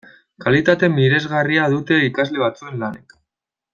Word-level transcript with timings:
Kalitate 0.43 0.87
miresgarria 0.93 1.67
dute 1.75 1.99
ikasle 2.07 2.43
batzuen 2.45 2.83
lanak. 2.85 3.15